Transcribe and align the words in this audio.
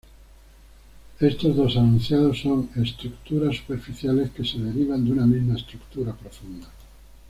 Estos 1.19 1.55
dos 1.55 1.75
enunciados 1.75 2.39
son 2.39 2.71
"estructuras 2.75 3.57
superficiales" 3.57 4.31
que 4.31 4.43
se 4.43 4.57
derivan 4.57 5.05
de 5.05 5.11
una 5.11 5.27
misma 5.27 5.53
"estructura 5.57 6.11
profunda". 6.11 6.67